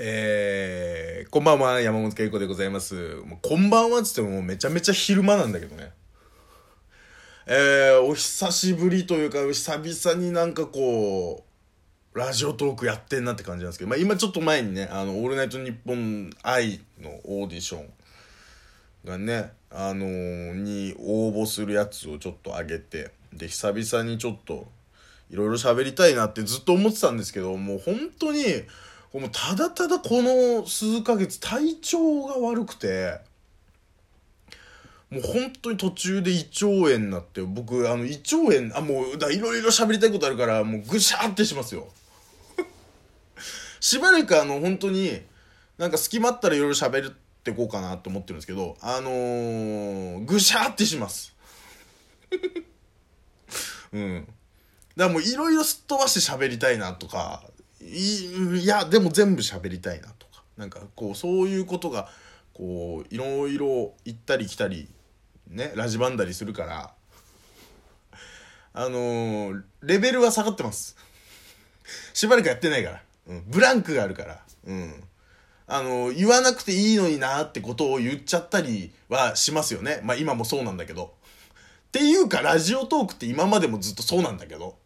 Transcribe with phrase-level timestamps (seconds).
[0.00, 3.16] えー、こんばんは、山本恵子でございます。
[3.26, 5.90] もうこんばんはっつってももうめちゃめちゃ昼間なんだけどね。
[7.48, 11.44] えー、お久しぶりというか、久々になんかこ
[12.14, 17.88] う、ラジオトークやってんなって感じなんですけど、まあ今ちょっと前にね、あの、オールナイトニッポン愛のオーディション
[19.04, 24.68] がね、あのーに応募するやつをちょっと上げて、で、久々にちょっと、
[25.28, 28.44] いろいろ喋りたいなってずっと思ってたんですけど、もう本当に、
[29.14, 33.20] もうただただこの数ヶ月体調が悪くて、
[35.10, 41.88] もう本当に途中で胃腸炎になって、僕、あの、胃腸炎、あ、もう、いろいろ喋りたいことあるから、もうぐしゃってしますよ。
[43.80, 45.22] しばらくあの、本当に、
[45.78, 51.34] なんか隙間あったらいろいろ喋ってこうかなと思ってるんですけど、あのー、ぐしゃってします。
[53.92, 54.28] うん。
[54.96, 57.44] だからもういろいろすっ飛ばして喋りたいなとか、
[57.80, 62.08] いや、でも全部喋りたいなとか、なんかこう、そういうことが、
[62.52, 64.88] こう、いろいろ行ったり来たり、
[65.48, 66.94] ね、ラジバンだりするから、
[68.74, 70.96] あのー、レベルは下がってます。
[72.12, 73.02] しばらくやってないから。
[73.28, 73.44] うん。
[73.48, 74.40] ブランクがあるから。
[74.66, 75.04] うん。
[75.66, 80.00] あのー、言わなくていいのになってことを言っちゃったりはしますよね。
[80.04, 81.14] まあ今もそうなんだけど。
[81.88, 84.76] っていうか、ラジオトークって今までもずっとそうなんだけど。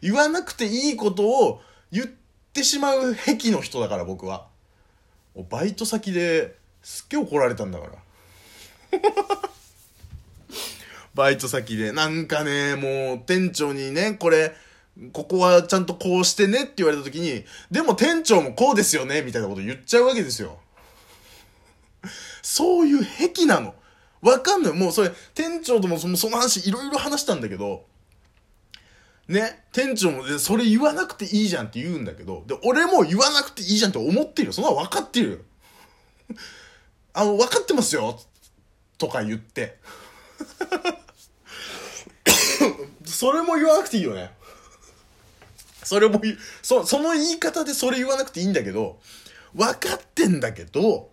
[0.00, 2.06] 言わなくていいことを言っ
[2.52, 4.46] てしまう癖の人だから僕は。
[5.50, 7.92] バイト先ですっげえ怒られたんだから。
[11.14, 11.92] バイト先で。
[11.92, 14.54] なんかね、もう店長にね、これ、
[15.12, 20.58] ここはちゃんとこうしてねって言われた時に、でも店長もこうですよねみたいなこと言っちゃうわけですよ。
[22.42, 23.74] そういう癖なの。
[24.20, 24.72] わかんない。
[24.72, 27.84] もうそれ、店長ともその話いろいろ話したんだけど、
[29.28, 34.52] ね、店長もそれ言わなくていいじゃんって言うんだけど、で、俺も言わなくていいじゃんって思ってるよ。
[34.52, 35.38] そんな分かってるよ。
[37.12, 38.18] あの、分かってますよ
[38.96, 39.78] とか言って。
[43.04, 44.30] それも言わなくていいよね。
[45.84, 46.20] それも、
[46.62, 49.00] そ、その言い方でそれ言わなくていいんだけど、
[49.54, 51.10] 分かってんだけど、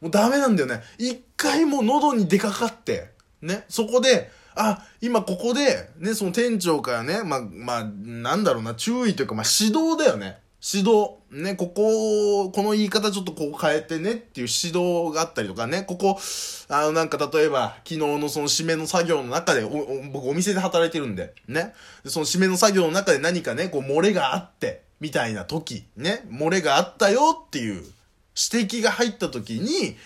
[0.00, 0.82] もうダメなんだよね。
[0.98, 3.10] 一回も喉に出かかって、
[3.42, 10.38] ね、そこで、あ、今ここで、ね、その店長からね、ま、まあ、なんだろうな、注意というか、ま、指導だよね。
[10.62, 11.16] 指導。
[11.30, 16.18] ね、ここ、この言い方ちょっとこう変えてねっていう指導があったりとかね、ここ、
[16.68, 19.62] あの、なんか例えば、昨日のその締めの作業の中で、
[20.12, 21.74] 僕お店で働いてるんで、ね。
[22.06, 27.84] その締めの作業の中で何かね、こう漏れがあって、みたいな時、ね、漏れがあったよっていう
[28.50, 29.96] 指摘が入った時に、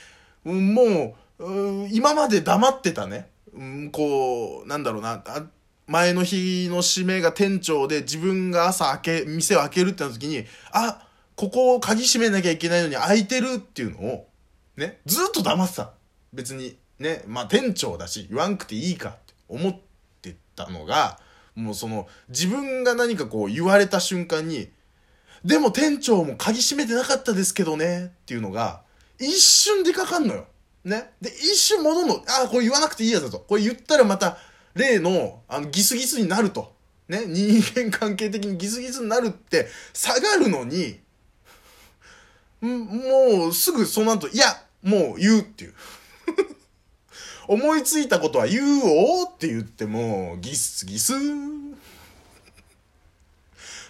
[0.45, 5.23] もう、う今まで黙ってたね、うん、こう、なんだろうな、
[5.87, 14.29] 前の日の締めが店長で自分が朝開け、店を開けるってなった時に、あ、ここを鍵閉めなきゃいけないのに開いてるっていうのを、
[14.77, 15.93] ね、ずっと黙ってた。
[16.33, 19.77] 別に、ね、まあ店長だし、言わんくていいかって思っ
[20.23, 21.19] てたのが、
[21.55, 24.71] もうその、自分が何かこう言われた瞬間に、
[25.45, 28.83] でも店長も鍵閉めてなかったですけどね、っていうのが、
[29.19, 30.47] 一瞬でかかんのよ。
[30.85, 31.13] ね。
[31.21, 32.15] で、一瞬戻るの。
[32.27, 33.41] ああ、これ言わなくていいやつだと。
[33.41, 34.39] これ言ったらまた、
[34.75, 36.75] 例の、あの、ギスギスになると。
[37.09, 37.25] ね。
[37.27, 41.01] 人間関係的にギスギスになるって、下がるのに、
[42.61, 44.47] もう、すぐその後、いや、
[44.83, 45.75] もう言うっていう。
[47.49, 51.13] 思いついたことは言うおうって言っても、ギスギス。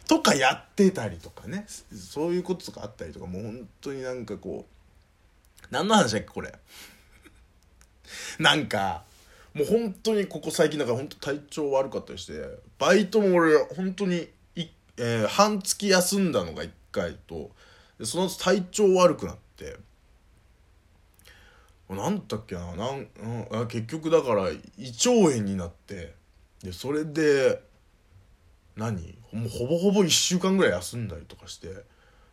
[0.08, 1.66] とかやってたりとかね。
[1.94, 4.79] そういうこととかあったりとか、もう本当になんかこう、
[5.70, 6.52] 何の話だっけこれ。
[8.38, 9.04] なんか、
[9.54, 12.32] もう本当にここ最近なんか本当体調悪かったりして、
[12.78, 14.66] バイトも俺本当にい、
[14.96, 17.50] えー半月休んだのが1回と、
[17.98, 19.76] でその後体調悪くなって、
[21.88, 23.08] なんだっけな、なん、
[23.52, 24.54] うん、あ結局だから胃
[24.92, 26.14] 腸炎になって、
[26.62, 27.62] で、それで、
[28.76, 31.84] 何もうほぼほぼ1週間ぐらい休んだりとかして、だか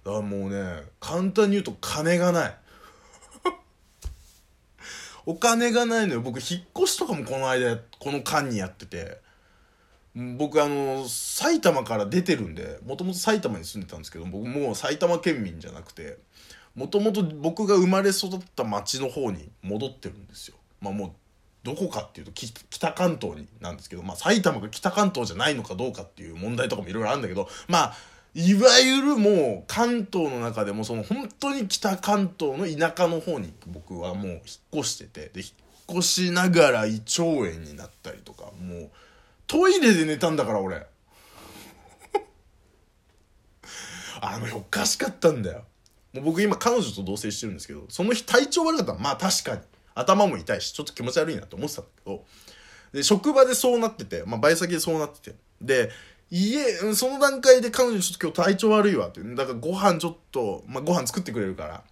[0.05, 2.57] らもうね、簡単に言うと金がない。
[5.27, 6.21] お金がないのよ。
[6.21, 9.19] 僕、引っ越しとかもこの間、この間にやってて、
[10.15, 16.17] 僕、あの、埼玉から出てるんで、もともと埼玉に住んでたんですけど、僕もう埼玉県民じゃなくて、
[16.75, 20.55] もともと僕が生まれ育った町の方に戻ってるんですよ。
[20.79, 21.11] まあもう、
[21.63, 27.93] どこかっていうと北関東になんですけど、まあ埼玉が北関東じゃないのかどうかっていう問題とかもいろいろあるんだけど、まあ、
[28.39, 34.41] いわゆるもう関東の中でもその本当に北関東の田舎の方に僕はもう引っ
[34.75, 38.91] 越してて、で、引っ越しながら胃腸炎になったりとか、もう
[39.47, 40.85] トイレで寝たんだから俺。
[44.21, 45.65] あの日おかしかったんだよ。
[46.13, 49.61] もう僕今彼女と同棲してるんですけどその日体調悪かったらまあ確かに。
[49.95, 52.23] 頭も痛いしちょっと気持ち悪いなって思ってたんだけど。
[52.93, 55.35] で職場でそうなってて、まあ、バイ先でそうなってて。
[55.59, 55.89] で
[56.29, 61.83] 家その段階で彼女ちょっと今日体調悪いわってだからご飯ちょっと、まあ、ご飯作ってくれるから。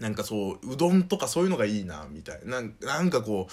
[0.00, 2.60] なんかそううどんとかそういうのがいいなみたいな。
[2.60, 3.46] なんかこ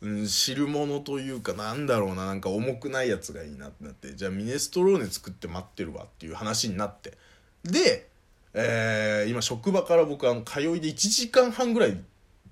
[0.00, 4.16] う、うん、汁物というかなんだろうななんか重くないやつがいいなってなって。
[4.16, 7.12] じゃあミネストローネ作って待ってるわっていう話になって。
[7.62, 8.08] で、
[8.52, 11.96] えー、今職場から僕あの通いで1時間半ぐらい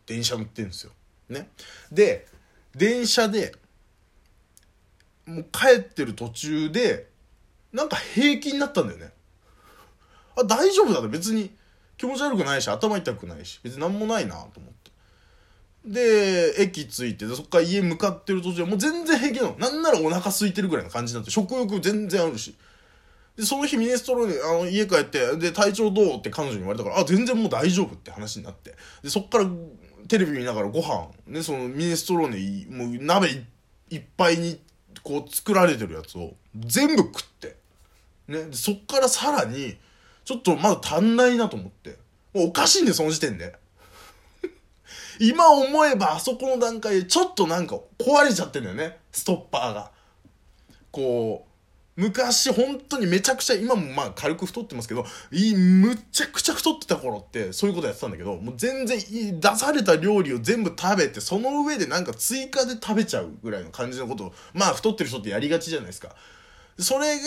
[0.07, 0.93] 電車乗ってるんですよ。
[1.29, 1.49] ね。
[1.91, 2.29] で
[2.77, 3.53] 電車で
[5.31, 7.09] もう帰ってる途中で
[7.73, 9.13] なんか平気になったんだよね。
[10.37, 11.09] あ大丈夫だね。
[11.09, 11.51] 別に
[11.97, 14.91] 気持ち悪くないし頭痛くないし別に何もないなと思って。
[15.85, 19.57] で駅着いてそっから家向かってる途中もう全然平気なの。
[19.59, 22.55] なんならお腹空いてるぐらいな感じになって食欲全然あるし。
[23.37, 28.75] でその日ミネストローネあの家帰ってで体調どうって彼女に言われたからあ全然もう大丈夫って話になって。
[29.03, 29.47] でそっから
[30.09, 33.29] テレビ見ながらご飯ねそのミネストローネもう鍋
[33.91, 34.61] いっぱいに
[35.03, 37.57] こう作られてるやつを全部食って
[38.29, 39.77] ねそっからさらに
[40.25, 41.99] ちょっとまだ足んないなと思って。
[42.33, 43.57] もうおかしいんで、その時点で。
[45.19, 48.99] 今思えばあそこの段階でちょっとなんか壊れちゃってんだよね。
[49.13, 49.91] ストッパーが。
[50.93, 51.50] こう、
[51.97, 58.99] 昔本当にめちゃくちゃ、今もまあ軽く太ってますけど、いむちゃくちゃ太ってた頃ってそういうことやってたんだけど、もう全然
[59.41, 66.15] 出された料理を全部食べて、その上でなんか追加で食べちゃうぐらいの感じのことを、まあ太ってる人ってやりがちじゃないですか。
[66.79, 67.25] それが、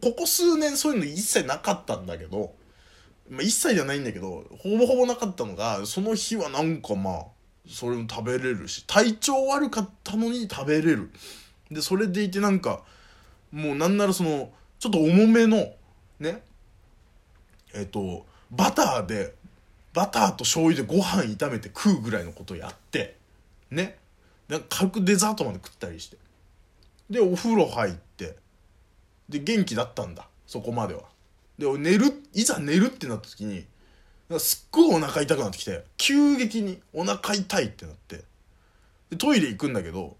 [0.00, 2.54] ここ数年そういうの一切なかったんだけど、
[3.28, 7.24] まあ、一切ではないんだけど、ほぼほぼなかったのが、その日はなんかまあ、
[7.68, 11.10] それも食べれるし、体調悪かったのに食べれる。
[11.70, 12.82] で、それでいてなんか、
[13.52, 15.72] もうなんならその、ちょっと重めの、
[16.20, 16.42] ね、
[17.74, 19.34] えっ、と、バターで、
[19.92, 23.16] バターと醤油でご飯炒めて食うぐらいのことやって、
[23.70, 23.96] ね。
[24.48, 26.16] なんか軽くデザートまで食ったりして。
[27.10, 28.36] で、お風呂入って、
[29.28, 31.02] で元気だったんだそこまでは
[31.58, 33.64] で寝るいざ寝るってなった時に
[34.38, 38.22] すっごいお腹痛くなってきて急激にお腹痛いってなって
[39.10, 40.16] でトイレ行くんだけど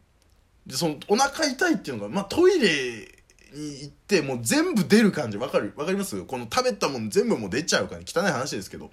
[0.67, 3.15] でそのお腹痛いっていうのがまあトイレ
[3.56, 5.38] 行ってもう全部出る感じ。
[5.38, 5.72] わかる？
[5.76, 6.22] わかります？
[6.24, 8.90] この食べたもの全部もう出ちゃうから汚い話ですけど。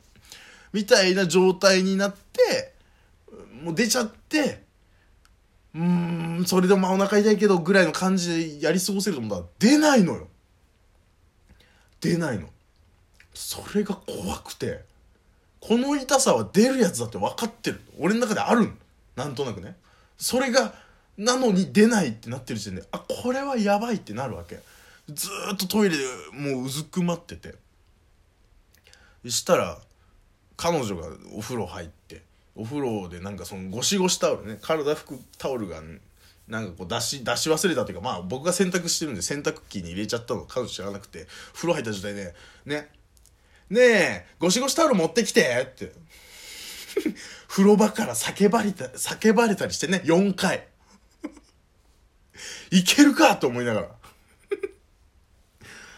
[0.72, 2.74] みたいな状態になって
[3.62, 4.64] もう出ちゃって
[5.76, 10.28] うーんそれでもまあお腹痛いけどぐらいの感じでやり過ごせると思ったら出ないのよ。
[12.02, 12.50] 出ないの。
[13.34, 14.82] それが怖くて。
[15.60, 17.80] この痛さは出るやつだって分かってる。
[17.98, 18.70] 俺の中である
[19.16, 19.78] なんとなくね。
[20.18, 20.74] それが
[21.18, 24.60] なのに出ないってなってる時点であこれはやばいってなるわけ。
[25.10, 27.56] ずっとトイレでもううずくまってて。
[29.26, 29.78] したら
[30.58, 32.24] 彼女がお風呂入って
[32.56, 35.82] お風呂でなんかそのゴシゴシタオルね体拭くタオルが
[36.48, 42.34] なんかこう出し出し忘れたというかまあ僕が洗濯してるんで洗濯機に入れちゃったの彼女知らなくて風呂入った状態で
[42.66, 42.90] 「ね。
[43.70, 45.94] ねえゴシゴシタオル持ってきて」って。
[47.48, 50.68] 風呂場から叫ばれた叫ばれたりしてね4回。
[52.72, 53.88] いけるかと思いながら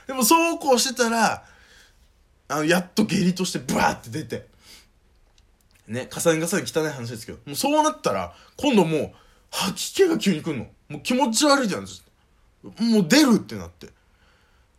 [0.07, 1.43] でもそうこうしてたら
[2.47, 4.47] あのやっと下痢としてブワーって出て
[5.87, 9.11] ね、重ね重ね汚い話ですけど、もうそうなったら、今度もう、
[9.51, 10.67] 吐き気が急に来んの。
[10.89, 11.81] もう気持ち悪いじゃん。
[11.81, 13.87] もう出るってなって。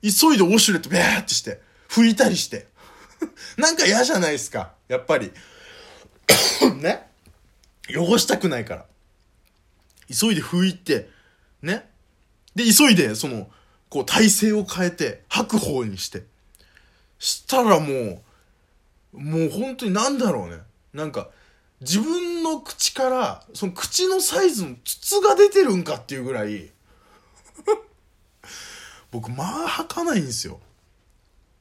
[0.02, 2.66] 急いでウォシュレットビャーってして、拭いたりして。
[3.56, 4.72] なんか嫌じゃないですか。
[4.88, 5.32] やっぱり。
[6.82, 7.06] ね。
[7.96, 8.86] 汚したくないから。
[10.08, 11.08] 急いで拭いて、
[11.66, 11.88] ね。
[12.54, 13.50] で、急いで、その、
[13.88, 16.24] こう体勢を変えて、吐く方にして。
[17.18, 18.22] したらも
[19.12, 20.58] う、もう本当になんだろうね。
[20.96, 21.28] なんか
[21.80, 26.70] 自分の口からその口のサイズの筒が出てるんかっていうぐらい
[29.12, 30.60] 僕まあ吐かないんですよ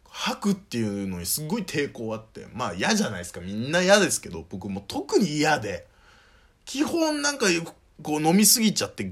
[0.09, 5.85] 吐くっていうのにすごい抵抗あってまあ嫌じゃないですかみんな嫌ですけど僕も特に嫌で
[6.63, 7.47] 基本なんか
[8.01, 9.11] こう飲みすぎちゃって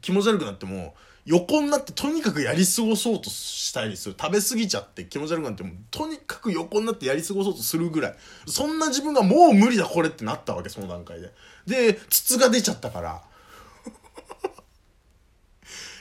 [0.00, 8.16] 気持ち悪くなっても横になってとにかくやり過ごそうとしたりする食べ過ぎちゃって気持ち悪くなってもとにかく横になってやり過ごそうとするぐらい。
[8.46, 11.32] そんな自分がもう無理だこれってなったわけその段階で。
[11.66, 13.22] で筒が出ちゃったから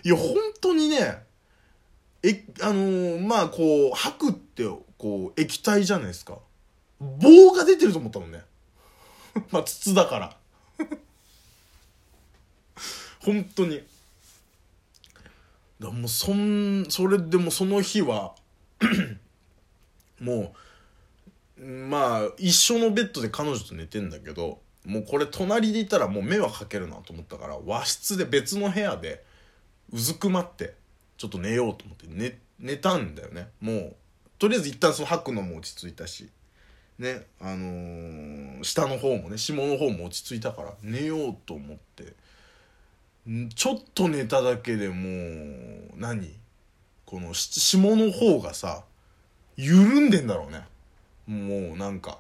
[0.04, 1.24] いや本当にね
[2.22, 4.64] えあのー、まあこう吐くって
[4.98, 6.38] こう液体じゃないですか。
[7.00, 8.44] 棒が出てると思ったもんね。
[9.52, 10.38] まあ筒だから。
[13.26, 13.82] 本当に。
[15.80, 18.34] だもうそんそれでもその日は
[20.22, 20.54] も
[21.58, 29.24] うまあ一緒のベッドで彼女と寝てんだけどもうこれ隣でいたらもう迷惑かけるなと思ったから和室で別の部屋で
[29.92, 30.76] うずくまって
[31.18, 33.50] ちょっと寝ようと思って寝寝たんだよね。
[33.60, 33.96] もう
[34.40, 36.30] とりあえず一旦その吐くのも落ち着いたし
[37.00, 42.14] ねあのー、下の方もね下の方も落ち着いたから寝ようと思って
[43.56, 45.10] ちょっと寝ただけでも
[45.96, 46.32] う何？
[47.06, 48.84] この下の方がさ
[49.58, 50.64] 緩んでんだろうね。
[51.28, 52.20] もうなんか。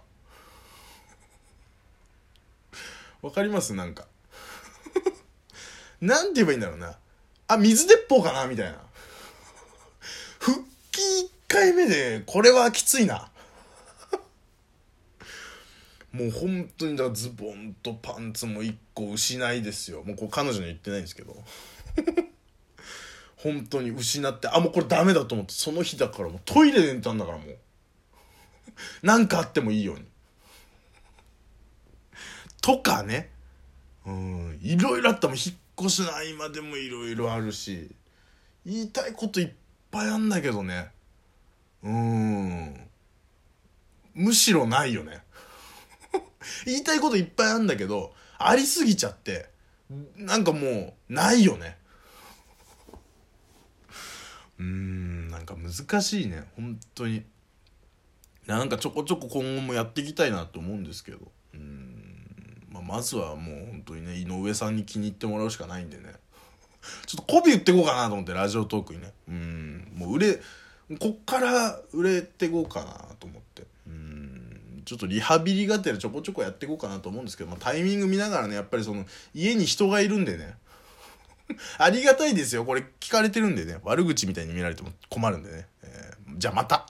[3.21, 3.73] わかります？
[3.75, 4.07] なんか。
[6.01, 6.97] なんて言えばいいんだろうな。
[7.47, 8.47] あ水鉄砲かな？
[8.47, 8.79] みたいな。
[10.39, 13.29] 復帰1回目でこれはきついな。
[16.15, 20.01] もう本当にだズボンとパンツも1個失いですよ。
[20.05, 21.35] もうこれ彼女に言ってないんですけど。
[23.35, 25.53] 本当に失ってあもうこれダメだと思って。
[25.53, 27.57] その日だからもうトイレで寝たんだからもう。
[29.03, 30.05] 何かあってもいいように。
[32.61, 33.29] とかね。
[34.05, 34.59] うん。
[34.61, 35.37] いろいろあったもん。
[35.37, 37.93] 引っ越しの合間でもいろいろあるし。
[38.65, 39.49] 言いたいこといっ
[39.91, 40.91] ぱいあんだけどね。
[41.83, 42.89] うん。
[44.13, 45.24] むしろないよね。
[46.65, 49.49] 言いたいこといっぱいあるんだけどありすぎちゃって
[50.17, 51.77] なんかもうないよね。
[54.57, 56.43] うんなんか難しいね。
[56.55, 57.23] 本当に。
[58.47, 61.19] なんかちょこちょこ今後もやっていきたいなと思うんですけど。
[61.53, 62.65] うん。
[62.71, 66.13] まあ、まずはもう本当にね井上さんに気に入ってもらうしかないんでね。
[67.05, 69.13] ちょっと媚び言ってこうかなと思ってラジオトークにね。
[69.27, 69.91] うん。
[69.95, 70.39] もう売れ
[70.99, 73.63] こっから売れてこうかなと思って。
[74.85, 80.55] ちょっとリハビリがてらちょこちょこやっていこうかなと思うんですけど、まあ、タイミング見ながらねやっぱりその家に人がいるんでね。
[81.77, 82.65] ありがたいですよ。
[82.65, 83.77] これ聞かれてるんでね。
[83.83, 86.87] 悪口みたいに見られても困るんでね、えー、じゃあまた。